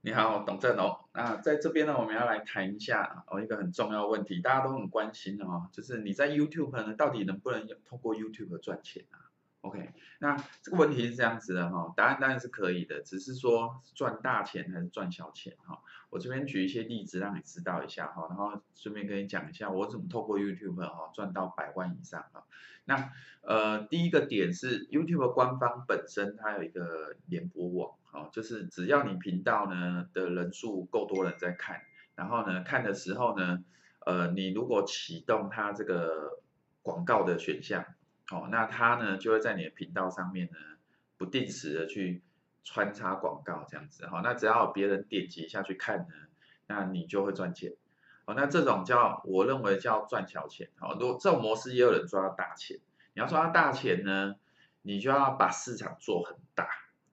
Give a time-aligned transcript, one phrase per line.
[0.00, 0.96] 你好，董振龙。
[1.12, 9.26] 那在这边呢，我们要来谈一下哦，一个很重要的问题，大家都很关心的哦，就是你在 YouTube 呢，到底能不能通过 YouTube 赚钱啊
[9.62, 9.90] ？OK，
[10.20, 15.80] 那这个问题是这样子的哈，答案当然是可以的，只是说赚大钱还是赚小钱哈。
[16.10, 22.44] 我这边举一些例子让你知道一下哈，然后顺便跟你讲一下我怎么透过 YouTube 哈赚到百万以上哈。
[22.84, 23.10] 那
[23.42, 27.97] 呃，第一个点是 YouTube 官方本身它有一个联播网。
[28.10, 31.82] 哦，就是只要你频道呢的人数够多人在看，
[32.14, 33.62] 然后呢看的时候呢，
[34.06, 36.40] 呃，你如果启动它这个
[36.80, 37.84] 广告的选项，
[38.30, 40.56] 哦，那它呢就会在你的频道上面呢
[41.18, 42.22] 不定时的去
[42.64, 46.14] 穿插广告这样子，哈、哦，那只要别人点击下去看呢，
[46.66, 47.74] 那你就会赚钱，
[48.24, 52.78] 哦，那这种叫我认为叫赚小钱，哦，如果这种模式也有人赚到大钱，
[53.12, 54.36] 你要赚到大钱呢，
[54.80, 56.66] 你就要把市场做很大，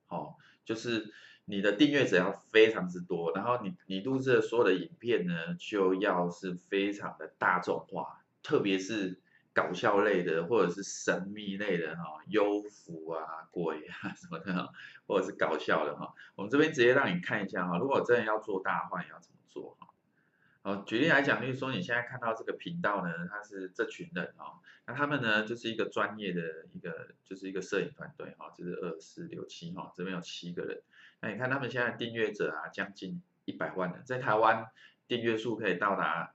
[0.08, 0.35] 哦。
[0.66, 1.14] 就是
[1.46, 9.22] 你的订阅者要非常之多，然后你你录制的所有的影片呢，就要是非常的大众化，特别是
[9.54, 14.72] 搞笑类的或者是神秘类的哈，幽浮啊、鬼啊 什么的，
[15.06, 19.88] 或者是搞笑的哈，我们这边直接让你看一下哈，如果真的要做大的话，你要怎么做哈？
[20.66, 26.42] 哦，举例来讲，例如说你现在看到这个频道呢，它是这群人哦，那他们呢就是一个专业的
[26.72, 30.82] 一个，就是一个摄影团队哈，就是二四六七哈，这边有七个人，
[31.20, 34.66] 那你看他们现在订阅者啊，将近一百万的，在台湾
[35.06, 36.34] 订阅数可以到达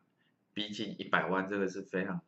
[0.54, 2.22] 逼近一百万，这个是非常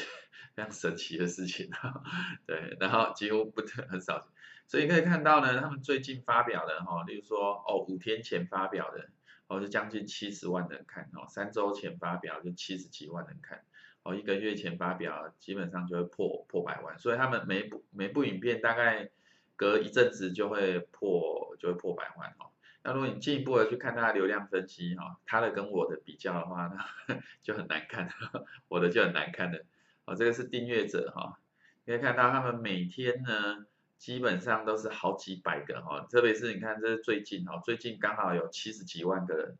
[0.56, 2.02] 非常神奇的事情哈，
[2.46, 4.26] 对，然后几乎不得很少，
[4.66, 9.10] 所以可以看到呢，他们最近发表的哈，例如说哦，五天前发表的。
[9.52, 13.62] 哦，就将近七十万人看哦，三周前发表就七十几万人看，
[14.02, 19.10] 哦，一个月前发表基本上就会破破百万，所以他们每部每部影片大概
[19.54, 22.48] 隔一阵子就会破就会破百万哦。
[22.82, 26.72] 那如果你进一步的去看它的流量分析哈，它的跟我的比较的话，
[27.06, 28.08] 那 就很难看，
[28.68, 29.66] 我的就很难看的。
[30.06, 31.38] 哦，这个是订阅者哈，
[31.84, 33.66] 可以看到他们每天呢。
[34.02, 39.56] 基本上都是好几百个哈，特别是你看这是最近哈，最近刚好有七十几万个人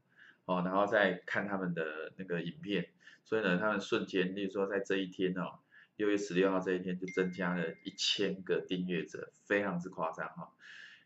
[0.46, 2.88] 哦，然后再看他们的那个影片，
[3.22, 5.60] 所以呢，他们瞬间，例如说在这一天哦，
[5.94, 10.50] 六月十六号这一天就增加了一千个订阅者，非常之夸张哈。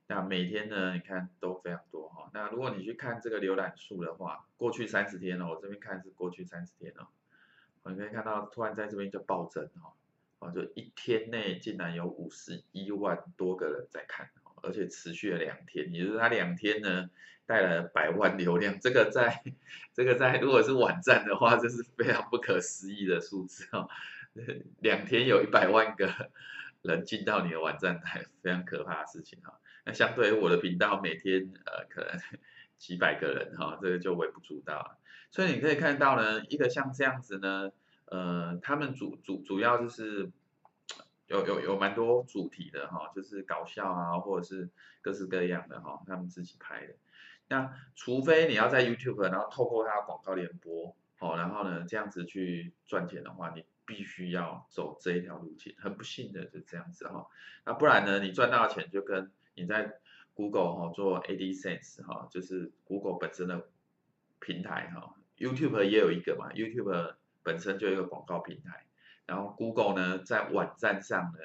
[0.06, 2.30] 那每天呢，你看都非常多哈。
[2.32, 7.06] 那如果你去看这个浏览数的话，过去三十天哦，我这边看是过去三十天哦，
[7.90, 9.92] 你可以看到突然在这边就暴增哈。
[10.38, 14.28] 啊，就一天内竟然有五十一万多个人在看，
[14.62, 17.08] 而且持续了两天，也就是他两天呢
[17.46, 19.42] 带来了百万流量，这个在
[19.94, 23.88] 这个在如果是网站的话，这是非常不可思议的数字哦，
[24.80, 26.30] 两天有一百万个
[26.82, 28.02] 人进到你的网站，
[28.42, 29.58] 非常可怕的事情哈。
[29.86, 32.20] 那相对于我的频道每天呃可能
[32.76, 34.98] 几百个人哈，这个就微不足道，
[35.30, 37.72] 所以你可以看到呢，一个像这样子呢。
[38.06, 40.30] 呃，他们主主主要就是
[41.26, 44.68] 有有有蛮多主题的哈，就是搞笑啊，或者是
[45.02, 46.94] 各式各样的哈，他们自己拍的。
[47.48, 55.74] 那除非你要在 YouTube，然后透过它的广告联播，哦，然后呢这样子去赚钱的话，你必须要走这一条路径。
[55.76, 57.26] 很不幸的就这样子哈，
[57.64, 59.98] 那不然呢，你赚到的钱就跟你在
[60.34, 63.66] Google 哈做 AdSense 哈，就是 Google 本身的
[64.38, 67.16] 平台哈，YouTube 也有一个嘛，YouTube。
[67.46, 68.86] 本身就一个广告平台，
[69.24, 71.38] 然后 Google 呢，在网站上呢，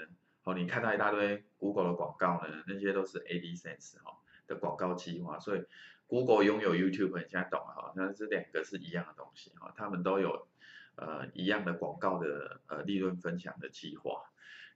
[0.43, 4.17] 哦，你看到一大堆 Google 的广告呢，那些都是 AdSense 哈
[4.47, 5.63] 的广告计划，所以
[6.07, 10.47] Google 拥有 YouTube，你现在懂了哈，那这两个是一样的东西哈，他们都有
[10.95, 14.23] 呃一样的广告的呃利润分享的计划，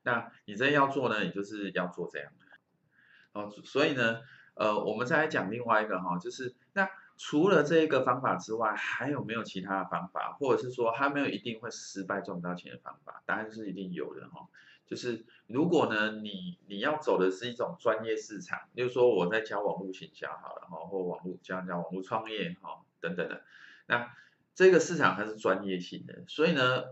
[0.03, 2.31] 那你真要做呢，你就是要做这样。
[2.38, 4.22] 的，哦，所以呢，
[4.53, 6.88] 呃，我们再来讲另外一个哈，就是那。
[7.17, 13.23] 除了这一个方法之外，还有没有其他的方法，或者是说还没有一定会失败赚不到钱的方法？
[13.25, 14.47] 答案是一定有的哈。
[14.85, 23.41] 就是如果呢，你你要走的是一种专业市场，比如说我在教网络行销好了哈，或网络教教网络创业哈等等的，
[23.88, 24.11] 那
[24.53, 26.83] 这个市场它是专业性的，所以呢，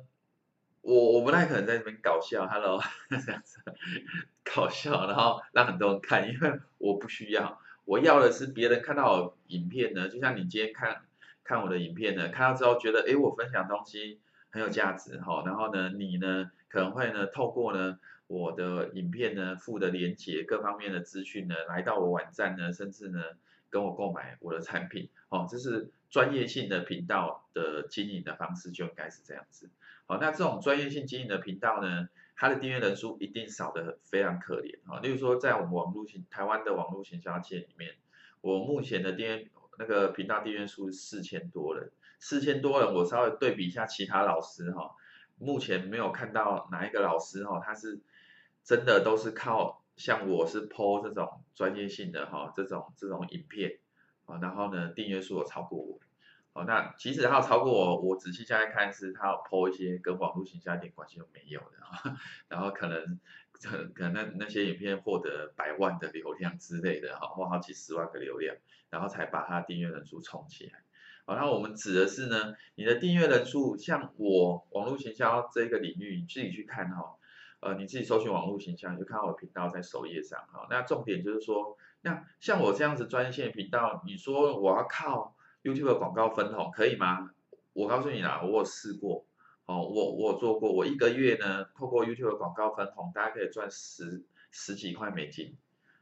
[0.82, 3.60] 我我不太可能在这边搞笑，Hello 这样子
[4.44, 7.62] 搞笑，然后让很多人看，因为我不需要。
[7.86, 11.02] 我要的是别人看到我影片呢，就像你今天看
[11.44, 14.20] 看我的影片呢，看到之后觉得，诶，我分享东西
[14.50, 23.22] 很有价值哈，然后呢，你呢可能会呢透过呢我的影片呢附的连接各方面的资讯呢，来到我网站呢，甚至呢
[23.70, 29.70] 跟我购买我的产品，哦，这是专业性的频道的经营的方式就应该是这样子。
[30.06, 35.00] 好，那这种专业性经营的频道呢，它的订阅人数一定少得非常可怜哈。
[35.00, 37.96] 例如说，在我们网络型台湾的网络行销界里面，
[38.42, 39.48] 我目前的订阅
[39.80, 44.92] 那个频道订阅数是四千多人，四千多人，我稍微对比一下其他老师哈，
[45.38, 48.02] 目前没有看到哪一个老师哈，他是
[48.64, 53.80] 真的都是靠像我是 po 这种专业性的哈，这种这种影片
[54.26, 56.00] 啊，然后呢订阅数有超过我，
[56.54, 62.16] 哦，那即使他有超过我，我仔细下来看是他有 po 一些跟网络形象一点关系都没有的，
[62.48, 63.20] 然后可能。
[63.64, 63.78] 可
[64.10, 68.58] 能那那些影片获得百万的流量之类的哈，或好几十万个流量，
[68.90, 70.84] 然后才把它订阅人数冲起来。
[71.26, 77.16] 好，那我们指的是呢，你的订阅人数，像我网络行销这个领域，你自己去看哈，
[77.62, 80.68] 呃，你自己搜寻网络行销，你就看到我频道在首页上哈。
[80.70, 87.32] 那重点就是说，那像我这样子专线频道，你说我要靠 YouTube 广告分红可以吗？
[87.74, 89.26] 我告诉你啦，我有试过。
[89.66, 95.58] 哦，我我做过，我一个月呢，透过 YouTube 的广告分红，大家可以赚十十几块美金，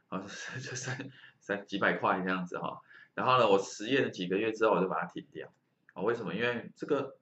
[0.08, 0.18] 啊，
[0.60, 2.80] 就三三几百块这样子哈。
[3.14, 5.48] 然后呢，我实验了几个月之后，我就把它停掉。
[5.94, 6.34] 啊，为什么？
[6.34, 7.16] 因为这个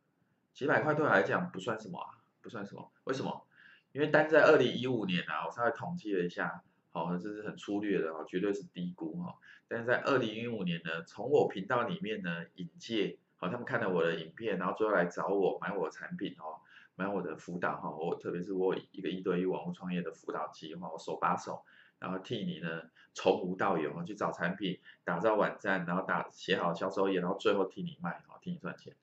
[0.55, 2.91] 几百块对我来讲不算什么啊，不算什么。
[3.05, 3.47] 为什么？
[3.93, 9.35] 因为单在二零一五年啊，我稍微统计了一下，好，这是很粗略的啊，绝对是低估哈。
[9.69, 13.19] 但是在二零一五年呢，从我频道里面呢引介。
[13.37, 16.61] 好，他们看了我的影片，然后最后来找我买我的产品哦，
[16.95, 21.65] 买我的辅导哈，我特别是我一个一对一网络创业的辅导计划，我手把手，
[21.99, 22.83] 然后替你呢
[23.15, 28.95] 从无到有去找产品，打造网站，然后打写好销售页，然后最后替你卖，好替你赚钱。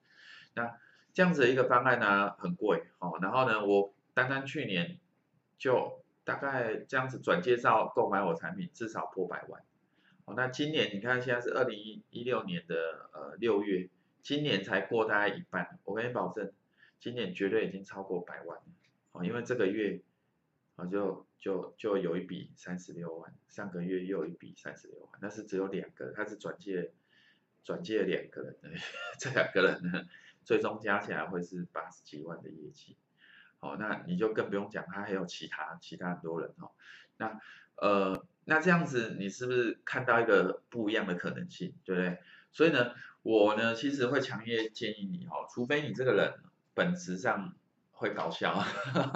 [0.53, 0.77] 那
[1.13, 4.99] 这样子的一个方案呢很贵哦，然后呢我单单去年
[5.57, 9.63] 就大概这样子转介绍购买我产品至少破百万。
[10.25, 13.89] 哦，那今年你看现在是二零一六年的呃六月。
[14.23, 16.51] 今年才过大概一半，我跟你保证，
[16.99, 18.63] 今年绝对已经超过百万了。
[19.13, 20.01] 哦，因为这个月，
[20.75, 26.91] 啊就就就有一笔三十六万，上个月又一笔三十六万，但是只有两个，他是转介
[27.63, 28.69] 转介两个人的，
[29.17, 30.03] 这两个人呢，
[30.43, 32.97] 最终加起来会是八十几万的业绩。
[33.59, 36.71] 好，那你就更不用讲，他还有其他其他很多人哦。
[37.17, 37.39] 那
[37.75, 42.19] 呃，那这样子你是不是看到一个不一样的可能性，对不对？
[42.51, 42.93] 所以呢，
[43.23, 46.33] 我呢其实会强烈建议你哦，除非你这个人
[46.73, 47.55] 本质上
[47.91, 48.63] 会搞笑，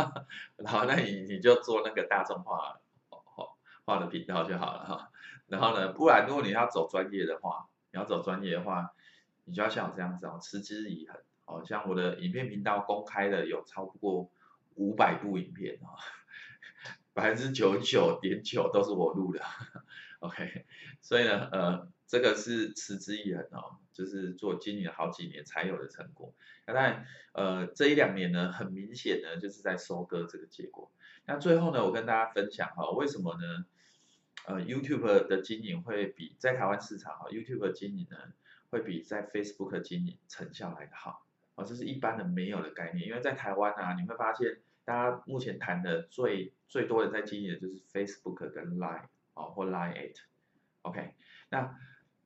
[0.58, 2.80] 然后那你你就做那个大众化
[3.10, 3.46] 化
[3.86, 5.12] 化的频道就好了哈。
[5.48, 8.94] 然后呢，不然如果你要走专业的话，你要走专业的话，
[9.46, 11.22] 你就要像我这样子哦，持之以恒。
[11.52, 14.32] 哦，像我的影片频道公开的有超过
[14.76, 16.00] 五百部影片哦，
[17.14, 19.42] 百分之九十九点九都是我录的。
[20.20, 20.66] OK，
[21.02, 21.92] 所以呢，呃。
[22.12, 26.34] 这个是持之以恒哦，就是做经营好几年才有的成果。
[26.68, 30.92] 那当然，呃，这一两年呢，很明显呢，就是在收割这个结果。
[31.26, 33.66] 那最后呢，我跟大家分享哈，为什么呢？
[34.46, 38.18] 呃，YouTube 的经营会比在台湾市场哈，YouTube 的经营呢，
[38.72, 41.26] 会比在 Facebook 经营成效来的好。
[41.64, 50.22] 这是一般人没有的概念，因为在台湾啊，你会发现，大家目前谈的最最多人在经营的就是 Facebook 跟 Line 啊，或 Line e i t。
[50.82, 51.14] OK，
[51.50, 51.78] 那。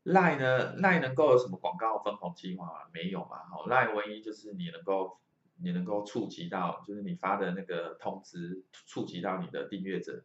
[0.05, 2.73] Line 呢？？Line 能够有什么广告分红计划吗？
[2.93, 3.39] 没有嘛。
[3.49, 5.17] 好，，Line 唯一就是你能够，
[5.57, 10.23] 你能够触及到，就是你发的那个通知触及到你的订阅者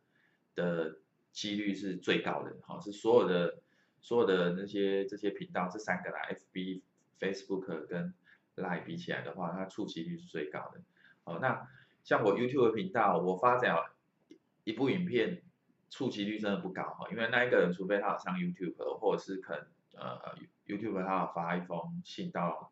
[0.55, 0.99] 的
[1.33, 2.55] 几率是最高的。
[2.67, 3.63] 好，是所有的
[4.03, 6.83] 所有的那些这些频道这三个啦，FB、
[7.19, 8.13] Facebook 跟
[8.61, 10.81] 赖比起来的话，它触及率是最高的。
[11.25, 11.67] 好，那
[12.05, 13.77] 像我 YouTube 频道，我发展
[14.65, 15.43] 一部影片。
[15.93, 22.71] 触及率真的不高哈，因为那一个人除非他有上 YouTube，或者是可能呃 YouTube 他有发一封信到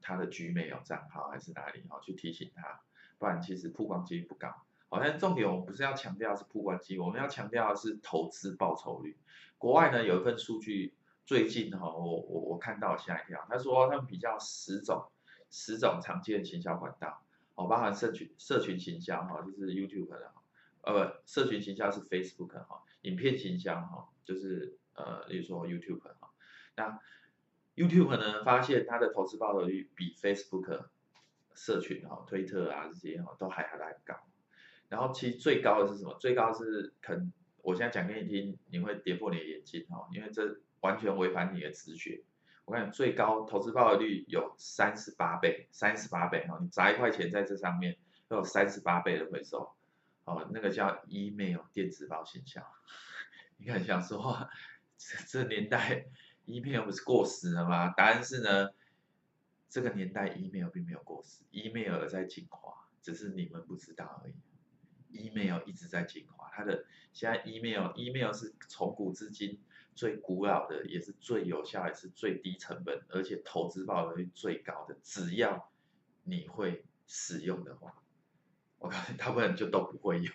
[0.00, 2.80] 他的 Gmail 账号还是哪里哈，去提醒他，
[3.18, 4.48] 不然其实曝光几率不高。
[4.88, 9.18] 好，但重点我们不是要强调是曝光机，我们要强调的是投资报酬率。
[9.58, 10.94] 国外呢有一份数据，
[11.28, 15.10] 最近哈我我我看到吓一跳，他说他们比较十种
[15.50, 17.22] 十种常见的行销管道，
[17.54, 20.42] 哦，包含社群社群行销哈，就是 YouTube 的哈。
[20.80, 26.30] 呃不，社群行销是 Facebook 哈，影片行销哈，就是呃，例如说 YouTube 哈，
[26.76, 26.98] 那
[27.76, 30.86] YouTube 呢，发现它的投资报酬率比 Facebook
[31.54, 34.14] 社群哈、推特啊这些哈都还还来高，
[34.88, 36.16] 然后其实最高的是什么？
[36.18, 37.30] 最高是肯
[37.60, 42.22] 我现在讲给你听，你会跌破你的眼镜哈，因为这完全违反你的直觉。
[42.64, 47.96] 我看最高投资报酬率有三十八倍，三十八倍哈，你砸一块钱在这上面，
[48.28, 49.74] 都有三十八倍的回收。
[50.24, 52.62] 哦，那个叫 email 电子报行销，
[53.56, 54.48] 你看想说，
[54.98, 56.04] 这这年代
[56.44, 57.88] email 不是过时了吗？
[57.96, 58.68] 答案是呢，
[59.70, 64.34] 这个年代 email 并没有过时，email 在进化，只是你们不知道而已。
[65.10, 69.58] email 一直在进化，它的现在 email email 是从古至今
[69.98, 74.96] 最古老的，也是最有效，也是最低成本，而且投资报酬率最高的。
[75.02, 75.72] 只要
[76.22, 77.92] 你会使用的话，
[78.78, 80.32] 我告诉你大部分人就都不会用。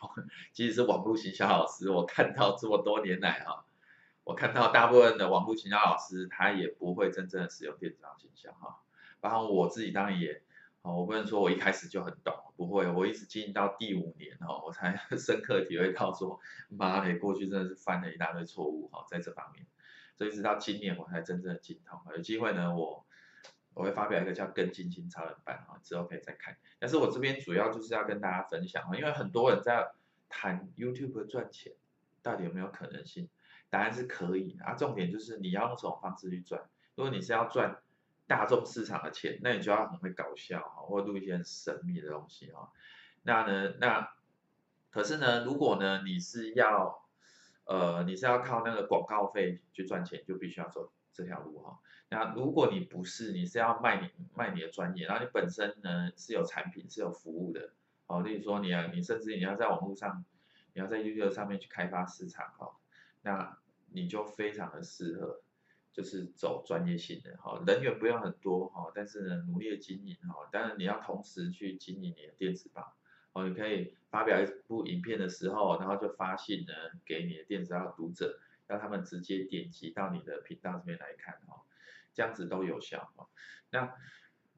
[0.51, 3.63] 即使是网络行销老师，我看到这么多年来啊，
[4.25, 8.81] 我看到大部分的网络行销老师，他也不会真正的使用电子商务行销哈。
[9.21, 10.43] 然后我自己当然也。
[10.81, 19.65] 我不能说我一开始就很懂，不会，我一直经营到第五年哦，我才 深刻体会到说，妈的，过去真的是犯了一大堆错误哈，在这方面，
[20.15, 21.99] 所以直到今年我才真正的精通。
[22.15, 23.05] 有机会呢，我
[23.73, 26.55] 我会发表一个叫更精心超人班哈，之后可以再看。
[26.79, 29.91] 但是我这边主要就是要跟大家分享，因为很多人在
[30.29, 31.73] 谈 YouTube 赚钱，
[32.21, 33.29] 到底有没有可能性？
[33.69, 36.61] 答案是可以，啊，重点就是你要用什么方式去赚。
[36.95, 37.79] 如果你是要赚。
[38.25, 42.71] 大众市场的钱，那你就要很会搞笑哈，或录一些很神秘的东西哈。
[43.23, 44.13] 那呢，那
[44.89, 47.05] 可是呢，如果呢你是要，
[47.65, 51.79] 呃，你是要靠那个广告费去赚钱，就必须要走这条路哈。
[52.09, 57.73] 那如果你不是，你是要卖你卖你的专业，然后你本身呢是有产品是有服务的，
[58.07, 60.23] 哦，例如说你要你甚至你要在网络上，
[60.73, 62.75] 你要在 YouTube 上面去开发市场哈，
[63.21, 63.57] 那
[63.91, 65.42] 你就非常的适合。
[65.93, 72.95] 就是走专业性的哈，人员不用很多哈，但是呢，努力的经营哈，当然你要同时去经营你的电子报
[73.33, 76.73] 哦，你可以发表一部影片的时候，然后就发信呢
[77.05, 81.61] 给你的电子报读者，让他们直接点击到你的频道这边来看哈，
[82.11, 83.29] 这样子都有效哈。
[83.69, 83.93] 那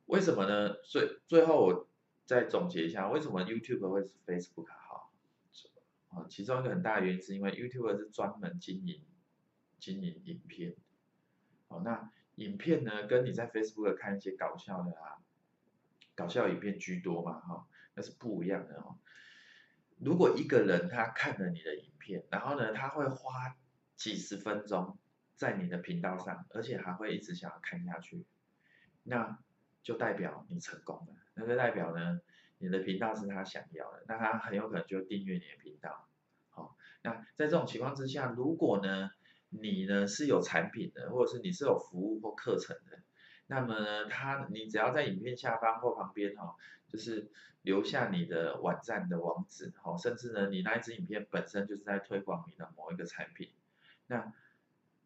[0.06, 0.76] 为什么呢？
[0.84, 1.90] 最最后我
[2.26, 5.12] 再总结一下，为什么 YouTube 会是 Facebook 好？
[6.12, 9.02] 啊，其中一个很大的原因是因为 YouTube 是专门经营
[9.80, 10.74] 经营影片。
[11.68, 15.18] 哦，那影片呢，跟你在 Facebook 看一些搞笑的啊，
[16.16, 18.98] 搞笑影片居多嘛，哈、那是不一样的哦。
[19.98, 23.56] 如果一个人他看了你的影片，然后呢，他会花
[23.96, 24.98] 几十分钟
[25.36, 28.26] 在你的频道上，而且还会一直想要看下去，
[29.04, 29.40] 那
[29.82, 32.20] 就代表你成功了，那就代表呢，
[32.58, 36.08] 你的频道是他想要的，那他很有可能就订阅你的频道。
[36.50, 39.12] 好、那在这种情况之下，如果呢，
[39.62, 43.00] 你呢是有产品的，或者是你是有服务或课程的，
[43.48, 46.56] 那么呢，他你只要在影片下方或旁边哈，
[46.88, 47.30] 就是
[47.62, 53.50] 留下你的网站的网址哈，甚至呢，你那一支影片本身就是在推广你的某一个产品，
[54.08, 54.34] 那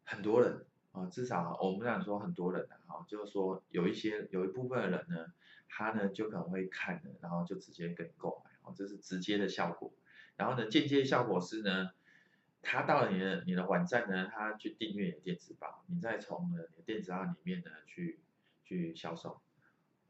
[0.04, 5.32] 很多人啊，至少我们不想说很多人哈，就是说有一些有一部分的人呢，
[5.68, 9.92] 他呢就可能会看了，然后就直接跟你购买，哦，这是直接的效果，
[10.36, 11.90] 然后呢，间接效果是呢。
[12.62, 18.20] 他到了你的你的网站呢，他去订阅你的电子报，你再从呢你的电子报里面呢去
[18.64, 19.40] 去销售，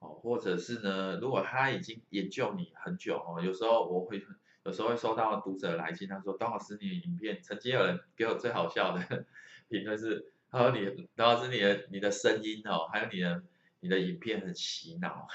[0.00, 4.22] 哦，或者是呢，如果他已经研究你很久哦，有时候我会
[4.64, 9.26] 有时候会收到读者来信，他说，董老师你的影片，曾经有人给我最好笑的
[9.68, 10.84] 评论是，他说你
[11.16, 13.42] 董老师你的你的声音哦，还有你的
[13.80, 15.26] 你的影片很洗脑，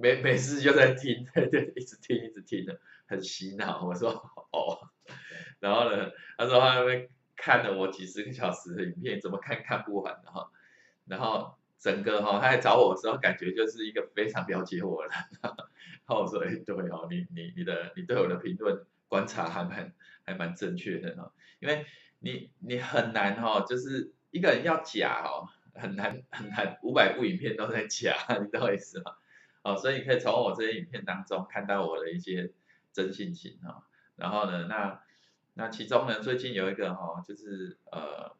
[0.00, 4.10] 没没事就在听，对 对，一直听一直听的，很洗脑，我说
[4.50, 4.88] 哦。
[5.60, 10.50] 然后呢，他说他那边看了我几十个小时的影片，怎么看看不完，的哈，
[11.06, 15.14] 然后整个哈，他来找我的时候，感觉就是一个非常了解我的。
[15.42, 15.54] 然
[16.06, 21.86] 后我说，哎，对哦，你你你的你对我的评论观察还蛮还蛮正确的哈，因为
[22.18, 29.12] 你你很难哈，就是一个人要假哦，很难很难，五百部影片都在假， 你懂我意思吗？
[29.72, 32.52] 哦，所以你可以从我这些影片当中看到我的一些
[32.92, 33.84] 真性情哈，
[34.16, 35.02] 然后呢，那。
[35.58, 38.36] 那其中呢，最近有一个哈，就是呃，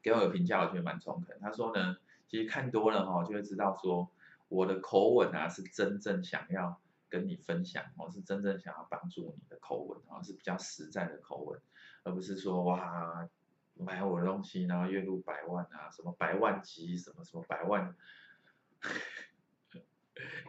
[0.00, 1.38] 给我的评价，我觉得蛮中肯。
[1.40, 4.08] 他说呢，其实看多了哈，就会知道说
[4.48, 11.60] 我的口吻啊，是真正想要跟你分享，我是真正想要帮助你的口吻啊，是比较实在的口吻，
[12.02, 13.28] 而不是说哇，
[13.74, 17.94] 买我的东西然后月入百万啊，什么百万级，什么什么百万，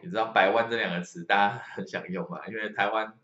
[0.02, 2.46] 你知道百万这两个词大家很想用嘛？
[2.46, 3.14] 因为台湾。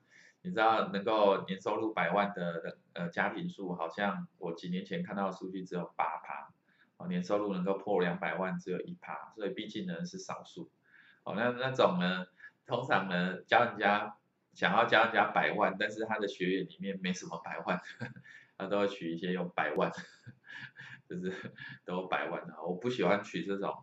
[0.42, 6.52] 你知道能够年收入百万的呃家庭数，好像我几年前看到的数据只有八趴，
[6.98, 10.70] 哦，年收入能够破两百万只有一趴，所以毕竟呢是少数，
[11.24, 12.28] 哦，那那种呢，
[12.64, 14.16] 通常呢教人家
[14.52, 17.80] 想要教人家百万，但是他的学员里面没什么百万，
[18.56, 19.90] 他都会取一些用百万，
[21.10, 21.52] 就是
[21.84, 23.82] 都百万的，我不喜欢取这种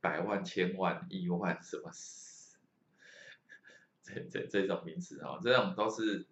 [0.00, 1.90] 百万、千万、亿万什么。
[4.02, 6.26] 这这这种名词哈，这种都是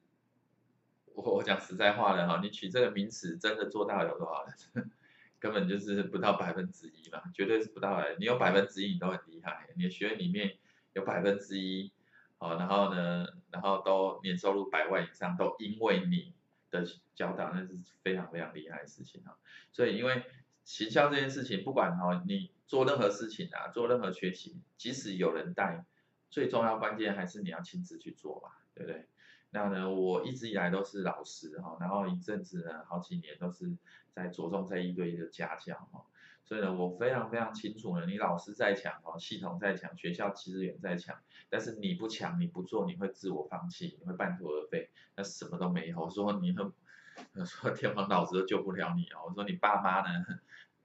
[1.14, 4.90] 我我讲实在话的哈，你取这个名词真的做到有多少人？
[5.38, 8.16] 根本就是不到百分之一嘛，绝对是不到的。
[8.18, 9.68] 你有百分之一，你都很厉害。
[9.76, 10.56] 你的学员里面
[10.94, 11.92] 有百分之一
[12.38, 16.34] 好，然后呢，然后都年收入百万以上，都因为你
[16.70, 19.36] 的教导，那是非常非常厉害的事情啊。
[19.70, 20.24] 所以因为
[20.66, 25.86] 行销这件事情，不管哈你做任何事情啊，做任何学习，即使有人带，
[26.28, 29.06] 最重要关键还是你要亲自去做嘛，对不对？
[29.50, 33.76] 那呢，我一直以来都是老师哈，然后一阵子呢，好几年都是
[34.10, 36.04] 在着重在一对一的家教哈。
[36.44, 41.16] 所以呢，我非常非常清楚呢，你老师再强哦，系统再强，学校资源再强，
[41.48, 46.00] 但是你不强，你不做，你会自我放弃，你会半途而废，那什么都没有。
[46.00, 46.72] 我说你很，
[47.34, 49.26] 我说天王老子都救不了你哦。
[49.28, 50.24] 我说你爸妈呢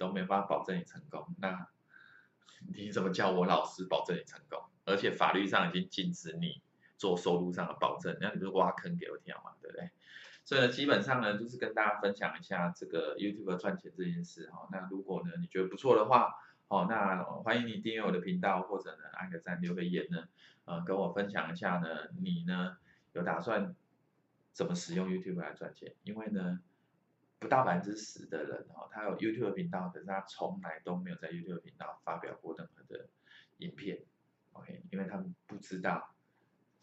[0.01, 1.67] 都没办法保证你成功，那
[2.73, 4.59] 你怎么叫我老师保证你成功？
[4.83, 6.59] 而且法律上已经禁止你
[6.97, 9.91] 做收入上的保证，那你不挖坑给我跳嘛，对不对？
[10.43, 14.67] 所以呢，基本上呢，就是跟大家分享一下这个 YouTube 赚钱这件事哈。
[14.71, 16.33] 那如果呢你觉得不错的话，
[16.67, 20.27] 哦，那欢迎你订阅我的频道，或者呢按个赞，留个言呢，
[20.65, 22.77] 呃，跟我分享一下呢，你呢
[23.13, 23.75] 有打算
[24.51, 25.93] 怎么使用 YouTube 来赚钱？
[26.03, 26.59] 因为呢，
[27.41, 33.09] 不到百分之十的人哦，他有 YouTube 频道，可是他从来都没有在 YouTube 频道发表过任何的
[33.57, 33.99] 影片
[34.53, 34.81] ，OK？
[34.91, 36.15] 因为他们不知道。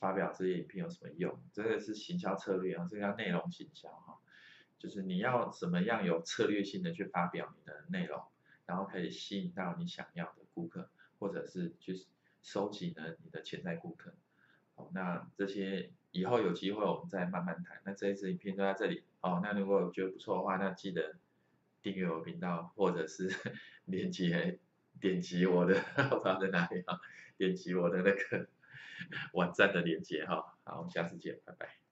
[0.01, 1.37] 发表这些影片有什么用？
[1.53, 4.17] 这个是行销策略啊，这叫内容行销哈，
[4.79, 8.23] 就是你要怎么样有策略性的去发表你的内容，
[8.67, 10.89] 然后可以吸引到你想要的顾客，
[11.19, 12.01] 或者是去
[12.43, 14.15] 收集呢你的潜在顾客。
[14.77, 17.81] 好，那这些以后有机会我们再慢慢谈。
[17.85, 19.03] 那这一次影片就到这里。
[19.21, 21.17] 哦，那如果觉得不错的话，那记得
[21.83, 23.29] 订阅我频道，或者是
[23.87, 24.59] 链接
[25.01, 25.75] 点击我的，
[26.11, 27.01] 我不知道在哪里啊，
[27.37, 28.49] 点击我的那个。
[29.33, 31.88] 网站的链接哈，好，我们下次见，拜拜。